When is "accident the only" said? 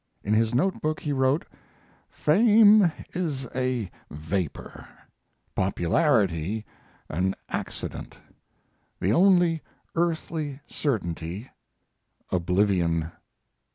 7.49-9.61